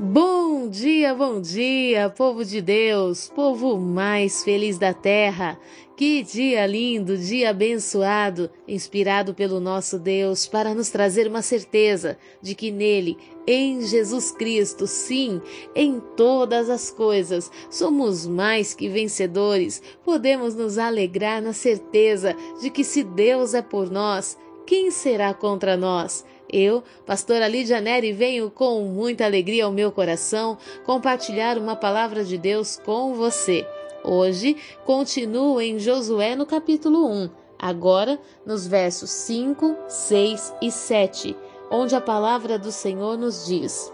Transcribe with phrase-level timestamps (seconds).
[0.00, 5.58] Bom dia, bom dia, povo de Deus, povo mais feliz da terra.
[5.96, 12.54] Que dia lindo, dia abençoado, inspirado pelo nosso Deus para nos trazer uma certeza de
[12.54, 15.42] que nele, em Jesus Cristo, sim,
[15.74, 19.82] em todas as coisas, somos mais que vencedores.
[20.04, 25.76] Podemos nos alegrar na certeza de que se Deus é por nós, quem será contra
[25.76, 26.24] nós?
[26.50, 32.38] Eu, pastora Lídia Neri, venho com muita alegria ao meu coração compartilhar uma palavra de
[32.38, 33.66] Deus com você.
[34.02, 41.36] Hoje, continuo em Josué no capítulo 1, agora nos versos 5, 6 e 7,
[41.70, 43.92] onde a palavra do Senhor nos diz: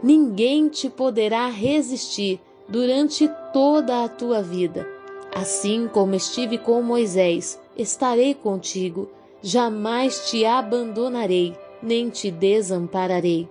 [0.00, 4.86] Ninguém te poderá resistir durante toda a tua vida.
[5.34, 9.10] Assim como estive com Moisés, estarei contigo
[9.46, 13.48] jamais te abandonarei, nem te desampararei.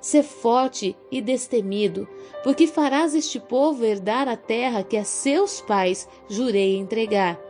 [0.00, 2.08] Sê forte e destemido,
[2.44, 7.40] porque farás este povo herdar a terra que a seus pais jurei entregar.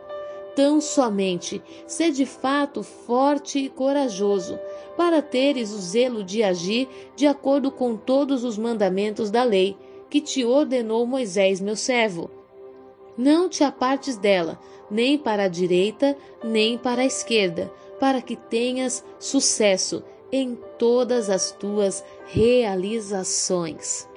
[0.56, 4.58] Tão somente sê de fato forte e corajoso,
[4.96, 9.77] para teres o zelo de agir de acordo com todos os mandamentos da lei
[10.08, 12.30] que te ordenou Moisés, meu servo.
[13.16, 14.58] Não te apartes dela,
[14.91, 21.52] nem para a direita, nem para a esquerda, para que tenhas sucesso em todas as
[21.52, 24.08] tuas realizações.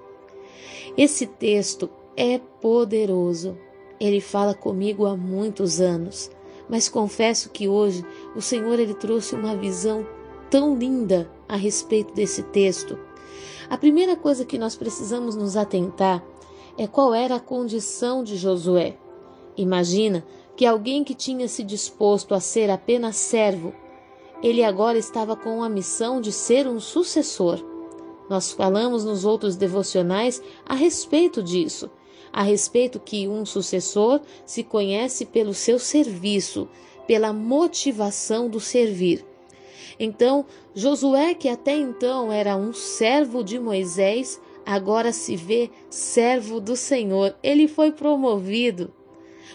[0.97, 3.57] Esse texto é poderoso.
[3.99, 6.31] Ele fala comigo há muitos anos,
[6.69, 10.07] mas confesso que hoje o Senhor ele trouxe uma visão
[10.49, 12.97] tão linda a respeito desse texto.
[13.69, 16.23] A primeira coisa que nós precisamos nos atentar
[16.77, 18.97] é qual era a condição de Josué.
[19.57, 23.73] Imagina que alguém que tinha se disposto a ser apenas servo,
[24.43, 27.63] ele agora estava com a missão de ser um sucessor.
[28.29, 31.89] Nós falamos nos outros devocionais a respeito disso,
[32.33, 36.67] a respeito que um sucessor se conhece pelo seu serviço,
[37.07, 39.25] pela motivação do servir.
[39.99, 46.75] Então, Josué, que até então era um servo de Moisés, agora se vê servo do
[46.75, 47.35] Senhor.
[47.43, 48.91] Ele foi promovido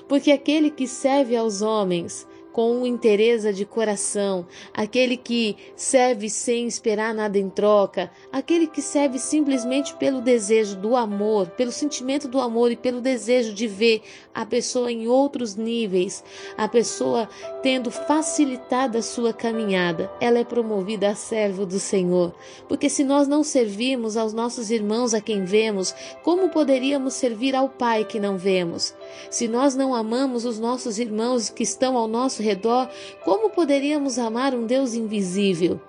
[0.09, 2.27] porque aquele que serve aos homens
[2.61, 9.19] com interesse de coração, aquele que serve sem esperar nada em troca, aquele que serve
[9.19, 14.03] simplesmente pelo desejo do amor, pelo sentimento do amor e pelo desejo de ver
[14.35, 16.23] a pessoa em outros níveis,
[16.55, 17.31] a pessoa
[17.63, 22.35] tendo facilitado a sua caminhada, ela é promovida a servo do Senhor.
[22.69, 27.71] Porque se nós não servimos aos nossos irmãos a quem vemos, como poderíamos servir ao
[27.71, 28.95] Pai que não vemos?
[29.31, 32.89] Se nós não amamos os nossos irmãos que estão ao nosso redor,
[33.25, 35.81] como poderíamos amar um Deus invisível?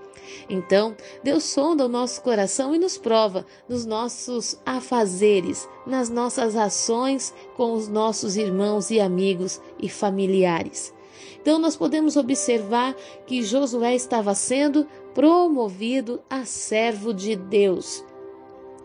[0.49, 7.33] Então, Deus sonda o nosso coração e nos prova nos nossos afazeres, nas nossas ações
[7.55, 10.93] com os nossos irmãos e amigos e familiares.
[11.41, 12.95] Então, nós podemos observar
[13.25, 18.05] que Josué estava sendo promovido a servo de Deus.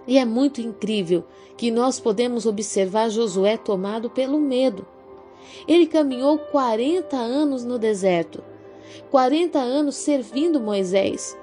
[0.06, 1.25] E é muito incrível
[1.56, 4.86] que nós podemos observar Josué tomado pelo medo.
[5.67, 8.43] Ele caminhou 40 anos no deserto,
[9.11, 11.37] 40 anos servindo Moisés.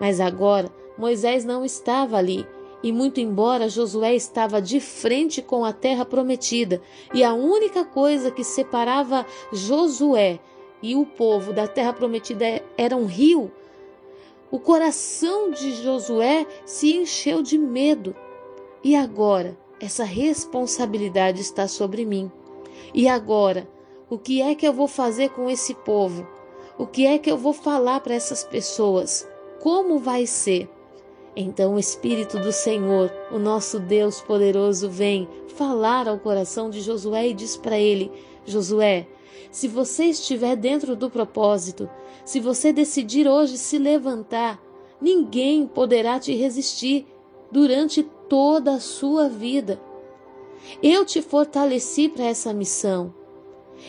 [0.00, 2.46] Mas agora Moisés não estava ali,
[2.82, 6.80] e muito embora Josué estava de frente com a terra prometida,
[7.12, 10.38] e a única coisa que separava Josué
[10.82, 13.50] e o povo da terra prometida era um rio,
[14.48, 18.14] o coração de Josué se encheu de medo.
[18.82, 22.30] E agora, essa responsabilidade está sobre mim.
[22.96, 23.68] E agora,
[24.08, 26.26] o que é que eu vou fazer com esse povo?
[26.78, 29.28] O que é que eu vou falar para essas pessoas?
[29.60, 30.66] Como vai ser?
[31.36, 37.28] Então o Espírito do Senhor, o nosso Deus poderoso, vem falar ao coração de Josué
[37.28, 38.10] e diz para ele:
[38.46, 39.06] Josué,
[39.50, 41.90] se você estiver dentro do propósito,
[42.24, 44.58] se você decidir hoje se levantar,
[44.98, 47.06] ninguém poderá te resistir
[47.52, 49.78] durante toda a sua vida.
[50.82, 53.14] Eu te fortaleci para essa missão.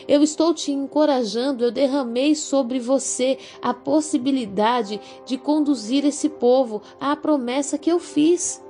[0.06, 7.16] Eu estou te encorajando, eu derramei sobre você a possibilidade de conduzir esse povo à
[7.16, 8.62] promessa que eu fiz.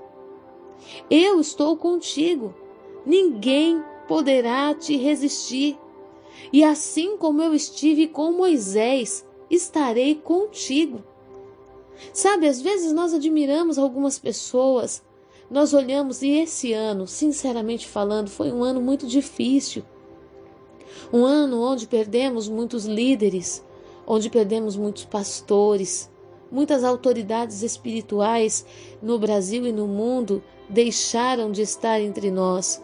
[1.10, 2.54] Eu estou contigo.
[3.04, 5.78] Ninguém poderá te resistir.
[6.52, 11.02] E assim como eu estive com Moisés, estarei contigo.
[12.12, 15.02] Sabe, às vezes nós admiramos algumas pessoas
[15.50, 19.82] nós olhamos e esse ano, sinceramente falando, foi um ano muito difícil.
[21.12, 23.64] Um ano onde perdemos muitos líderes,
[24.06, 26.10] onde perdemos muitos pastores,
[26.50, 28.64] Muitas autoridades espirituais
[29.02, 32.82] no Brasil e no mundo deixaram de estar entre nós.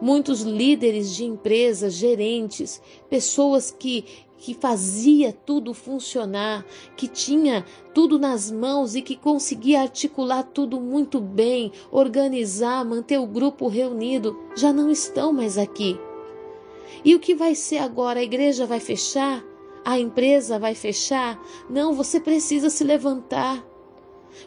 [0.00, 4.04] Muitos líderes de empresas, gerentes, pessoas que
[4.38, 6.64] que fazia tudo funcionar,
[6.96, 13.26] que tinha tudo nas mãos e que conseguia articular tudo muito bem, organizar, manter o
[13.26, 15.98] grupo reunido, já não estão mais aqui.
[17.04, 18.20] E o que vai ser agora?
[18.20, 19.44] A igreja vai fechar?
[19.84, 21.40] A empresa vai fechar?
[21.68, 23.64] Não, você precisa se levantar.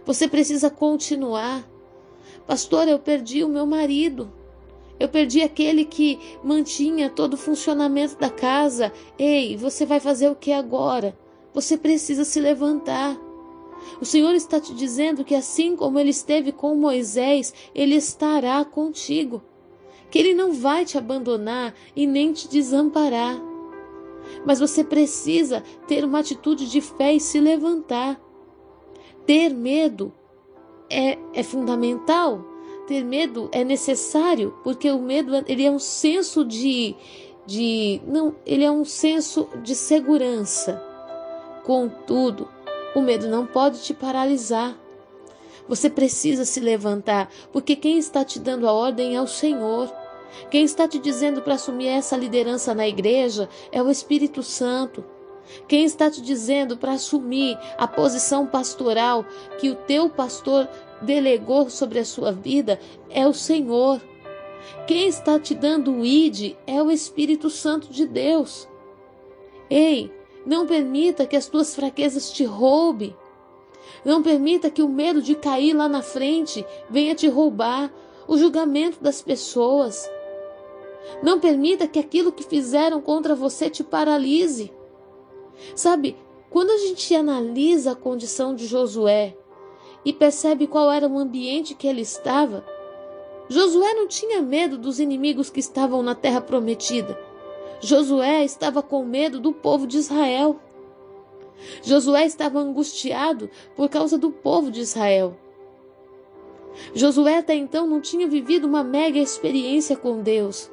[0.05, 1.67] Você precisa continuar.
[2.47, 4.31] Pastor, eu perdi o meu marido.
[5.01, 8.93] Eu perdi aquele que mantinha todo o funcionamento da casa.
[9.17, 11.17] Ei, você vai fazer o que agora?
[11.55, 13.19] Você precisa se levantar.
[13.99, 19.41] O Senhor está te dizendo que assim como ele esteve com Moisés, ele estará contigo.
[20.11, 23.41] Que ele não vai te abandonar e nem te desamparar.
[24.45, 28.21] Mas você precisa ter uma atitude de fé e se levantar.
[29.25, 30.13] Ter medo
[30.91, 32.50] é, é fundamental,
[32.81, 36.95] ter medo é necessário, porque o medo ele é um senso de,
[37.45, 40.81] de não, ele é um senso de segurança.
[41.63, 42.47] Contudo,
[42.95, 44.77] o medo não pode te paralisar.
[45.67, 49.93] Você precisa se levantar, porque quem está te dando a ordem é o Senhor.
[50.49, 55.03] Quem está te dizendo para assumir essa liderança na igreja é o Espírito Santo.
[55.67, 59.25] Quem está te dizendo para assumir a posição pastoral
[59.59, 60.67] que o teu pastor
[61.01, 64.01] delegou sobre a sua vida é o Senhor.
[64.87, 68.67] Quem está te dando o ID é o Espírito Santo de Deus.
[69.69, 70.11] Ei,
[70.45, 73.15] não permita que as tuas fraquezas te roubem.
[74.03, 77.91] Não permita que o medo de cair lá na frente venha te roubar
[78.27, 80.09] o julgamento das pessoas.
[81.21, 84.71] Não permita que aquilo que fizeram contra você te paralise.
[85.75, 86.15] Sabe,
[86.49, 89.35] quando a gente analisa a condição de Josué,
[90.03, 92.65] e percebe qual era o ambiente que ele estava.
[93.49, 97.19] Josué não tinha medo dos inimigos que estavam na terra prometida.
[97.81, 100.57] Josué estava com medo do povo de Israel.
[101.83, 105.35] Josué estava angustiado por causa do povo de Israel.
[106.95, 110.71] Josué até então não tinha vivido uma mega experiência com Deus.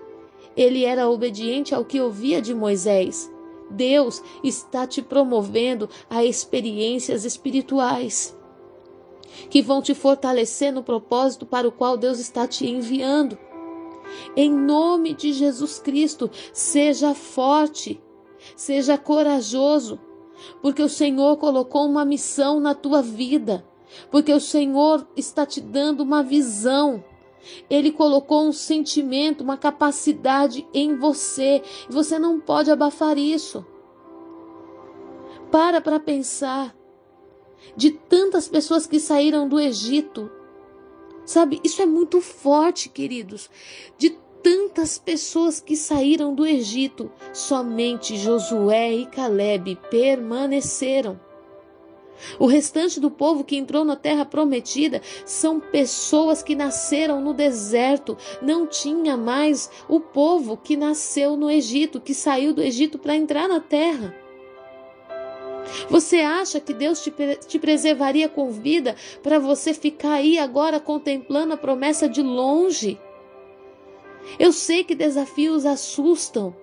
[0.56, 3.30] Ele era obediente ao que ouvia de Moisés.
[3.70, 8.38] Deus está te promovendo a experiências espirituais
[9.50, 13.38] que vão te fortalecer no propósito para o qual Deus está te enviando.
[14.37, 18.02] Em nome de Jesus Cristo, seja forte,
[18.56, 20.00] seja corajoso,
[20.62, 23.64] porque o Senhor colocou uma missão na tua vida,
[24.11, 27.05] porque o Senhor está te dando uma visão.
[27.70, 33.64] Ele colocou um sentimento, uma capacidade em você, e você não pode abafar isso.
[35.50, 36.77] Para para pensar
[37.76, 40.31] de tantas pessoas que saíram do Egito.
[41.25, 43.50] Sabe, isso é muito forte, queridos.
[43.96, 44.10] De
[44.43, 51.20] tantas pessoas que saíram do Egito, somente Josué e Caleb permaneceram.
[52.38, 58.16] O restante do povo que entrou na terra prometida são pessoas que nasceram no deserto.
[58.43, 63.49] Não tinha mais o povo que nasceu no Egito, que saiu do Egito para entrar
[63.49, 64.14] na terra.
[65.88, 67.12] Você acha que Deus te,
[67.46, 72.98] te preservaria com vida para você ficar aí agora contemplando a promessa de longe?
[74.38, 76.54] Eu sei que desafios assustam,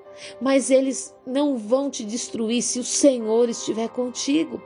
[0.41, 4.61] mas eles não vão te destruir se o Senhor estiver contigo.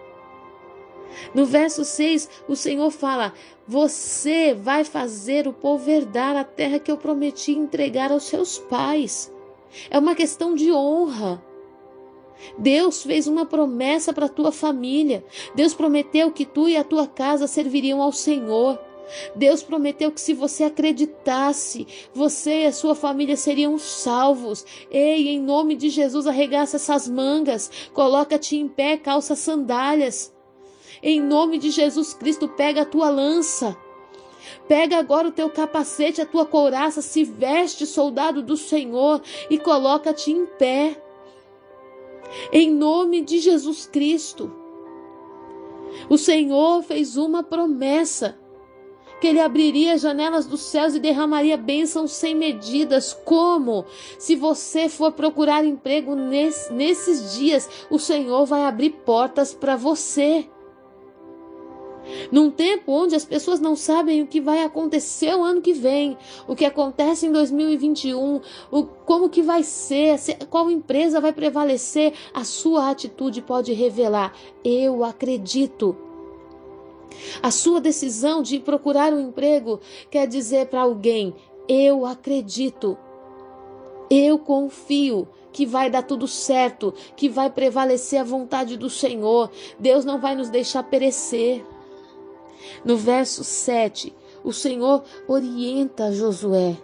[1.34, 3.34] No verso 6, o Senhor fala:
[3.68, 9.32] Você vai fazer o povo herdar a terra que eu prometi entregar aos seus pais.
[9.90, 11.44] É uma questão de honra.
[12.58, 15.24] Deus fez uma promessa para a tua família.
[15.56, 18.80] Deus prometeu que tu e a tua casa serviriam ao Senhor.
[19.36, 24.66] Deus prometeu que se você acreditasse, você e a sua família seriam salvos.
[24.92, 30.34] Ei, em nome de Jesus, arregaça essas mangas, coloca-te em pé, calça sandálias.
[31.02, 33.76] Em nome de Jesus Cristo, pega a tua lança.
[34.68, 40.32] Pega agora o teu capacete, a tua couraça, se veste, soldado do Senhor, e coloca-te
[40.32, 41.02] em pé
[42.52, 44.52] em nome de Jesus Cristo.
[46.10, 48.38] O Senhor fez uma promessa
[49.20, 53.14] que ele abriria as janelas dos céus e derramaria bênçãos sem medidas.
[53.26, 53.86] Como?
[54.18, 60.48] Se você for procurar emprego nesses dias, o Senhor vai abrir portas para você.
[62.32, 66.18] Num tempo onde as pessoas não sabem o que vai acontecer o ano que vem,
[66.48, 72.14] o que acontece em 2021, o, como que vai ser, se, qual empresa vai prevalecer,
[72.34, 75.96] a sua atitude pode revelar: eu acredito
[77.42, 81.34] A sua decisão de procurar um emprego quer dizer para alguém:
[81.68, 82.98] eu acredito,
[84.10, 89.50] eu confio que vai dar tudo certo, que vai prevalecer a vontade do Senhor.
[89.80, 91.64] Deus não vai nos deixar perecer.
[92.84, 96.78] No verso 7, o Senhor orienta Josué.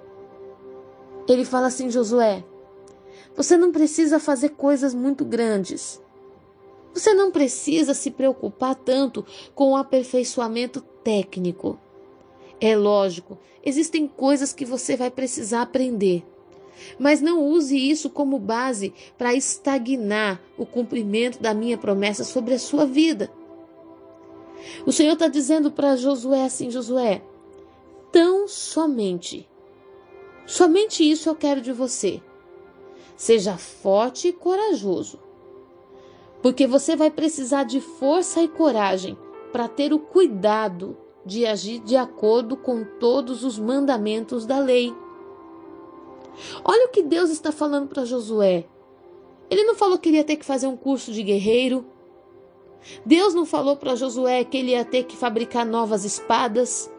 [1.27, 2.43] Ele fala assim: Josué,
[3.35, 6.01] você não precisa fazer coisas muito grandes.
[6.93, 11.77] Você não precisa se preocupar tanto com o aperfeiçoamento técnico.
[12.61, 16.25] É lógico, existem coisas que você vai precisar aprender.
[16.97, 22.59] Mas não use isso como base para estagnar o cumprimento da minha promessa sobre a
[22.59, 23.29] sua vida.
[24.85, 27.21] O Senhor está dizendo para Josué assim: Josué,
[28.11, 29.47] tão somente,
[30.45, 32.21] somente isso eu quero de você.
[33.15, 35.25] Seja forte e corajoso
[36.45, 39.17] porque você vai precisar de força e coragem
[39.51, 40.95] para ter o cuidado
[41.25, 44.93] de agir de acordo com todos os mandamentos da lei.
[46.63, 48.67] Olha o que Deus está falando para Josué.
[49.49, 51.83] Ele não falou que ele ia ter que fazer um curso de guerreiro.
[53.05, 56.91] Deus não falou para Josué que ele ia ter que fabricar novas espadas.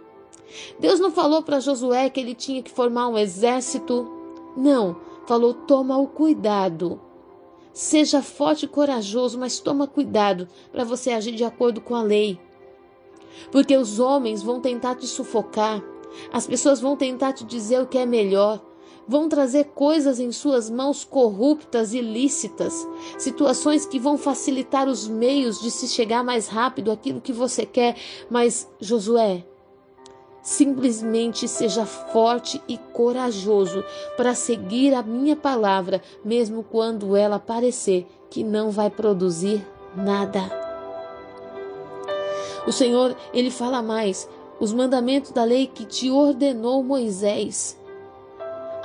[0.78, 4.10] Deus não falou para Josué que ele tinha que formar um exército.
[4.56, 7.00] Não, falou: toma o cuidado
[7.76, 12.40] Seja forte e corajoso, mas toma cuidado para você agir de acordo com a lei.
[13.52, 15.84] Porque os homens vão tentar te sufocar,
[16.32, 18.64] as pessoas vão tentar te dizer o que é melhor,
[19.08, 22.86] vão trazer coisas em suas mãos corruptas e ilícitas,
[23.18, 27.96] situações que vão facilitar os meios de se chegar mais rápido àquilo que você quer.
[28.30, 29.44] Mas, Josué,
[30.46, 33.82] Simplesmente seja forte e corajoso
[34.16, 40.42] para seguir a minha palavra, mesmo quando ela parecer que não vai produzir nada.
[42.64, 44.28] O Senhor, ele fala mais,
[44.60, 47.76] os mandamentos da lei que te ordenou Moisés.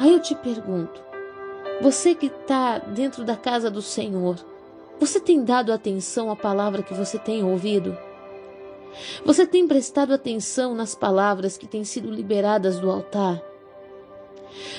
[0.01, 0.99] Aí eu te pergunto,
[1.79, 4.35] você que está dentro da casa do Senhor,
[4.99, 7.95] você tem dado atenção à palavra que você tem ouvido?
[9.23, 13.43] Você tem prestado atenção nas palavras que têm sido liberadas do altar?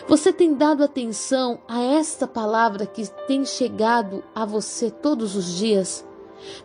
[0.08, 6.04] Você tem dado atenção a esta palavra que tem chegado a você todos os dias?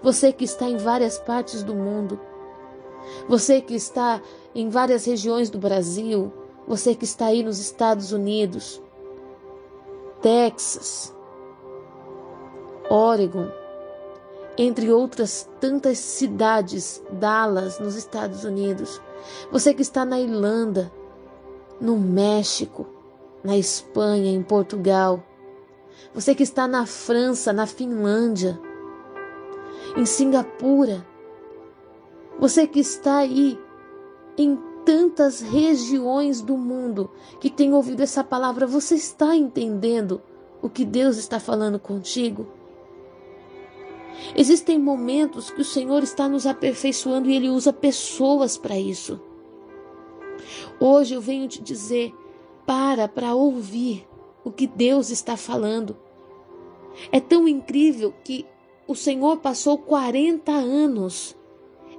[0.02, 2.20] Você que está em várias partes do mundo,
[3.30, 4.20] você que está
[4.56, 6.34] em várias regiões do Brasil,
[6.67, 8.81] você que está aí nos Estados Unidos,
[10.21, 11.15] Texas,
[12.89, 13.50] Oregon,
[14.57, 19.01] entre outras tantas cidades, Dallas, nos Estados Unidos.
[19.51, 20.91] Você que está na Irlanda,
[21.79, 22.88] no México,
[23.43, 25.24] na Espanha, em Portugal.
[26.13, 28.59] Você que está na França, na Finlândia,
[29.95, 31.05] em Singapura.
[32.39, 33.59] Você que está aí
[34.38, 40.22] em tantas regiões do mundo que tem ouvido essa palavra, você está entendendo
[40.62, 42.48] o que Deus está falando contigo?
[44.34, 49.20] Existem momentos que o Senhor está nos aperfeiçoando e Ele usa pessoas para isso.
[50.79, 52.13] Hoje eu venho te dizer:
[52.65, 54.08] para para ouvir
[54.41, 55.98] o que Deus está falando.
[57.12, 58.46] É tão incrível que
[58.88, 61.37] o Senhor passou 40 anos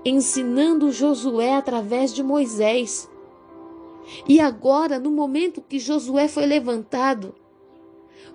[0.08, 3.08] ensinando Josué através de Moisés.
[4.26, 7.34] E agora, no momento que Josué foi levantado,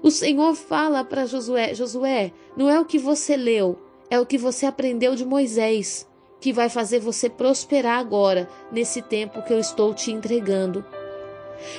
[0.02, 3.78] o Senhor fala para Josué: Josué, não é o que você leu,
[4.10, 6.08] é o que você aprendeu de Moisés,
[6.40, 10.86] que vai fazer você prosperar agora, nesse tempo que eu estou te entregando.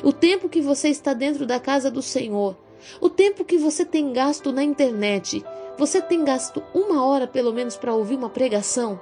[0.02, 2.56] O tempo que você está dentro da casa do Senhor,
[3.00, 5.44] o tempo que você tem gasto na internet,
[5.78, 8.98] você tem gasto uma hora pelo menos para ouvir uma pregação?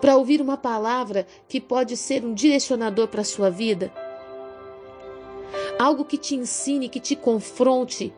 [0.00, 3.92] Para ouvir uma palavra que pode ser um direcionador para a sua vida?
[5.80, 8.12] algo que te ensine, que te confronte,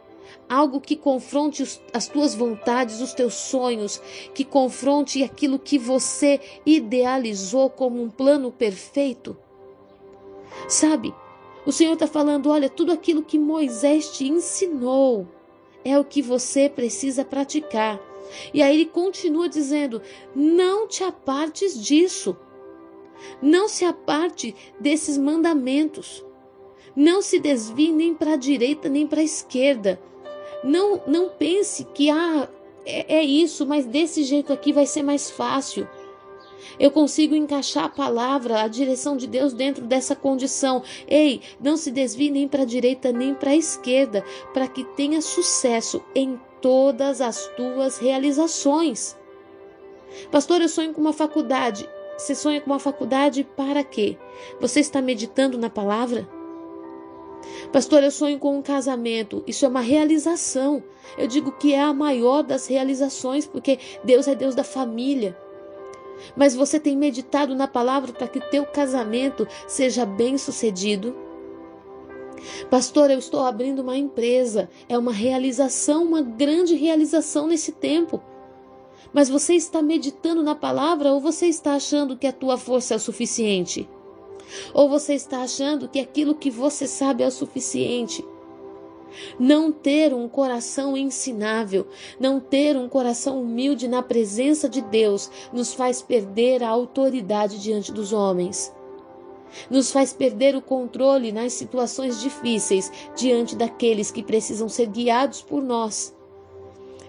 [0.49, 4.03] algo que confronte os, as tuas vontades, os teus sonhos,
[4.35, 9.37] que confronte aquilo que você idealizou como um plano perfeito.
[10.69, 11.15] Sabe,
[11.65, 15.29] o Senhor está falando: olha, tudo aquilo que Moisés te ensinou
[15.85, 18.01] é o que você precisa praticar.
[18.53, 20.01] E aí ele continua dizendo:
[20.35, 22.37] não te apartes disso.
[23.41, 26.25] Não se aparte desses mandamentos.
[26.95, 30.01] Não se desvie nem para a direita nem para a esquerda.
[30.63, 32.49] Não, não pense que ah,
[32.85, 35.89] é, é isso, mas desse jeito aqui vai ser mais fácil.
[36.79, 40.83] Eu consigo encaixar a palavra, a direção de Deus dentro dessa condição.
[41.09, 45.21] Ei, não se desvie nem para a direita nem para a esquerda, para que tenha
[45.21, 49.17] sucesso em todas as tuas realizações.
[50.31, 51.89] Pastor, eu sonho com uma faculdade.
[52.17, 54.17] você sonha com uma faculdade para quê?
[54.61, 56.27] Você está meditando na palavra?
[57.73, 59.43] Pastor, eu sonho com um casamento.
[59.47, 60.83] Isso é uma realização.
[61.19, 65.37] Eu digo que é a maior das realizações, porque Deus é Deus da família.
[66.37, 71.15] Mas você tem meditado na palavra para que teu casamento seja bem sucedido?
[72.71, 74.69] Pastor, eu estou abrindo uma empresa.
[74.89, 78.23] É uma realização, uma grande realização nesse tempo.
[79.13, 82.97] Mas você está meditando na palavra ou você está achando que a tua força é
[82.97, 83.89] o suficiente?
[84.73, 88.25] Ou você está achando que aquilo que você sabe é o suficiente?
[89.39, 91.87] Não ter um coração ensinável,
[92.19, 97.93] não ter um coração humilde na presença de Deus, nos faz perder a autoridade diante
[97.93, 98.73] dos homens.
[99.71, 105.63] Nos faz perder o controle nas situações difíceis diante daqueles que precisam ser guiados por
[105.63, 106.15] nós.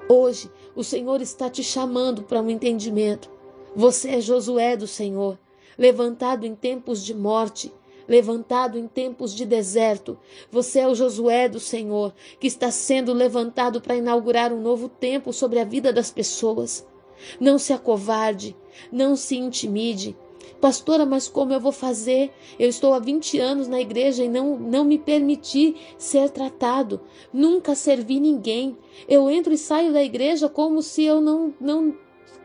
[0.10, 3.30] Hoje, o Senhor está te chamando para um entendimento.
[3.76, 5.40] Você é Josué do Senhor,
[5.78, 7.74] levantado em tempos de morte,
[8.08, 10.18] levantado em tempos de deserto.
[10.52, 15.32] Você é o Josué do Senhor, que está sendo levantado para inaugurar um novo tempo
[15.32, 16.86] sobre a vida das pessoas.
[17.40, 18.56] Não se acovarde,
[18.92, 20.16] não se intimide,
[20.64, 22.32] Pastora, mas como eu vou fazer?
[22.58, 27.02] Eu estou há 20 anos na igreja e não, não me permiti ser tratado.
[27.34, 28.78] Nunca servi ninguém.
[29.06, 31.94] Eu entro e saio da igreja como se eu não, não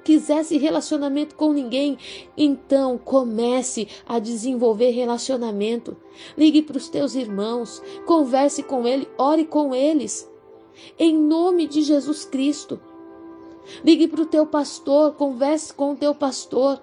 [0.02, 1.96] quisesse relacionamento com ninguém.
[2.36, 5.96] Então comece a desenvolver relacionamento.
[6.36, 10.28] Ligue para os teus irmãos, converse com eles, ore com eles.
[10.98, 12.80] Em nome de Jesus Cristo.
[13.84, 16.82] Ligue para o teu pastor, converse com o teu pastor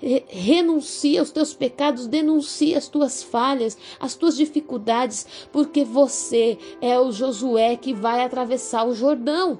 [0.00, 7.10] renuncia aos teus pecados, denuncia as tuas falhas, as tuas dificuldades, porque você é o
[7.10, 9.58] Josué que vai atravessar o Jordão.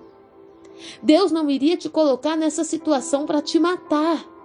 [1.02, 4.36] Deus não iria te colocar nessa situação para te matar.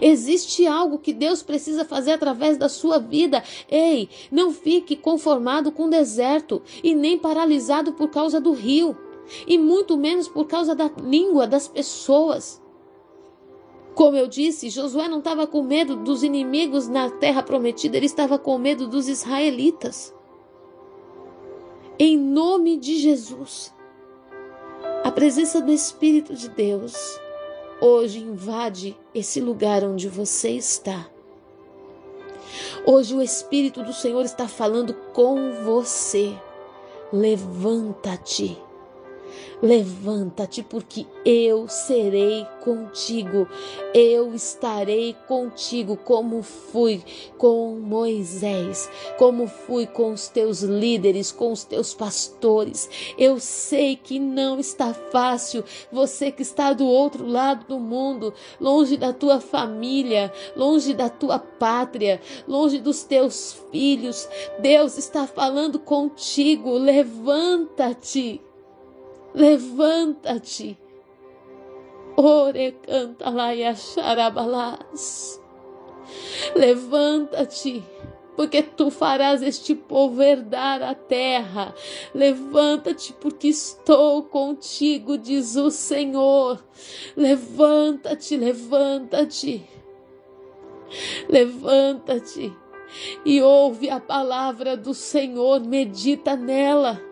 [0.00, 3.42] Existe algo que Deus precisa fazer através da sua vida.
[3.70, 8.96] Ei, não fique conformado com o deserto e nem paralisado por causa do rio,
[9.46, 12.60] e muito menos por causa da língua das pessoas.
[13.94, 18.38] Como eu disse, Josué não estava com medo dos inimigos na terra prometida, ele estava
[18.38, 20.14] com medo dos israelitas.
[21.98, 23.74] Em nome de Jesus,
[25.04, 27.20] a presença do Espírito de Deus
[27.80, 31.08] hoje invade esse lugar onde você está.
[32.86, 36.34] Hoje o Espírito do Senhor está falando com você.
[37.12, 38.56] Levanta-te.
[39.62, 43.46] Levanta-te, porque eu serei contigo,
[43.92, 47.02] eu estarei contigo, como fui
[47.36, 48.88] com Moisés,
[49.18, 52.88] como fui com os teus líderes, com os teus pastores.
[53.18, 58.96] Eu sei que não está fácil, você que está do outro lado do mundo, longe
[58.96, 64.28] da tua família, longe da tua pátria, longe dos teus filhos.
[64.58, 68.40] Deus está falando contigo, levanta-te.
[69.34, 70.78] Levanta-te.
[72.16, 75.40] Ore canta lá e xarabalás.
[76.54, 77.82] Levanta-te,
[78.36, 81.74] porque tu farás este povo herdar a terra.
[82.14, 86.62] Levanta-te, porque estou contigo, diz o Senhor.
[87.16, 89.64] Levanta-te, levanta-te.
[91.28, 92.52] Levanta-te
[93.24, 97.09] e ouve a palavra do Senhor, medita nela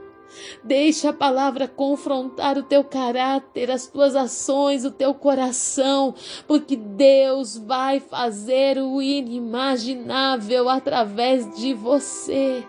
[0.62, 6.14] Deixa a palavra confrontar o teu caráter, as tuas ações, o teu coração,
[6.46, 12.64] porque Deus vai fazer o inimaginável através de você.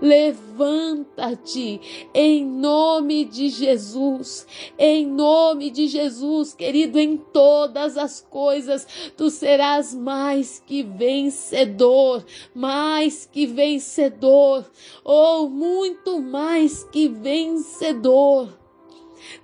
[0.00, 1.80] Levanta-te
[2.12, 4.46] em nome de Jesus,
[4.78, 13.28] em nome de Jesus, querido, em todas as coisas tu serás mais que vencedor, mais
[13.30, 14.70] que vencedor,
[15.04, 18.48] ou muito mais que vencedor.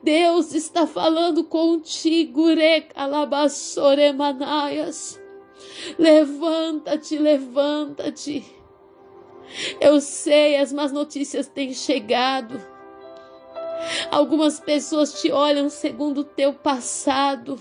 [0.03, 5.21] Deus está falando contigo, Recalabassoremanaias.
[5.99, 8.45] Levanta-te, levanta-te.
[9.81, 12.61] Eu sei, as más notícias têm chegado.
[14.11, 17.61] Algumas pessoas te olham segundo o teu passado.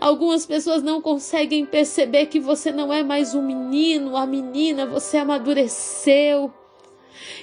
[0.00, 5.18] Algumas pessoas não conseguem perceber que você não é mais um menino, a menina, você
[5.18, 6.52] amadureceu.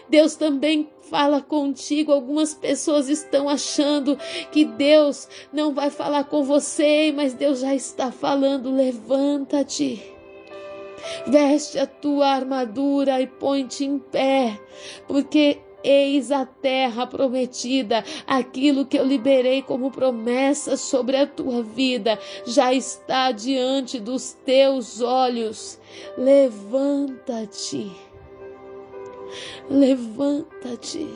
[0.09, 2.11] Deus também fala contigo.
[2.11, 4.17] Algumas pessoas estão achando
[4.51, 8.73] que Deus não vai falar com você, mas Deus já está falando.
[8.73, 10.01] Levanta-te.
[11.27, 14.59] Veste a tua armadura e põe-te em pé,
[15.07, 22.19] porque Eis a terra prometida, aquilo que eu liberei como promessa sobre a tua vida,
[22.45, 25.79] já está diante dos teus olhos.
[26.17, 27.89] Levanta-te,
[29.69, 31.07] levanta-te.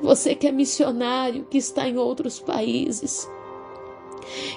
[0.00, 3.28] Você que é missionário, que está em outros países,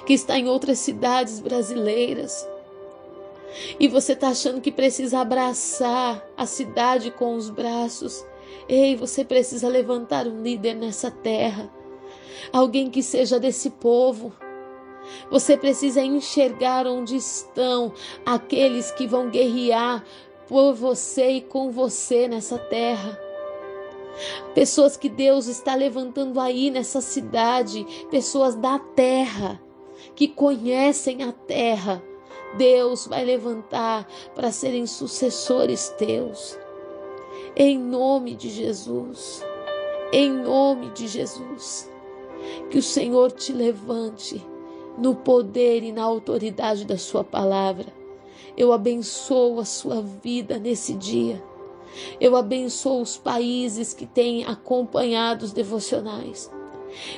[0.06, 2.48] que está em outras cidades brasileiras,
[3.78, 8.24] e você está achando que precisa abraçar a cidade com os braços.
[8.68, 11.70] Ei, você precisa levantar um líder nessa terra,
[12.52, 14.32] alguém que seja desse povo.
[15.30, 17.92] Você precisa enxergar onde estão
[18.24, 20.02] aqueles que vão guerrear
[20.48, 23.18] por você e com você nessa terra.
[24.54, 29.60] Pessoas que Deus está levantando aí nessa cidade, pessoas da terra,
[30.14, 32.02] que conhecem a terra.
[32.56, 36.56] Deus vai levantar para serem sucessores teus.
[37.56, 39.44] Em nome de Jesus.
[40.12, 41.90] Em nome de Jesus.
[42.70, 44.44] Que o Senhor te levante
[44.96, 48.03] no poder e na autoridade da Sua palavra.
[48.56, 51.42] Eu abençoo a sua vida nesse dia.
[52.20, 56.50] Eu abençoo os países que têm acompanhado os devocionais.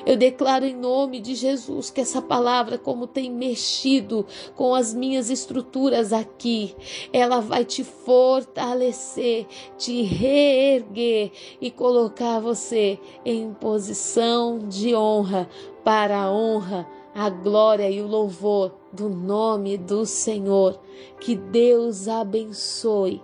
[0.05, 5.31] Eu declaro em nome de Jesus que essa palavra, como tem mexido com as minhas
[5.31, 6.75] estruturas aqui,
[7.13, 9.47] ela vai te fortalecer,
[9.77, 15.49] te reerguer e colocar você em posição de honra
[15.85, 20.79] para a honra, a glória e o louvor do nome do Senhor.
[21.19, 23.23] Que Deus abençoe,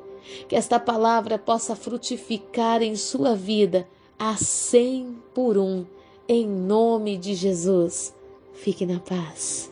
[0.49, 3.87] que esta palavra possa frutificar em sua vida
[4.19, 5.85] a cem por um
[6.27, 8.15] em nome de Jesus.
[8.55, 9.72] Fique na paz.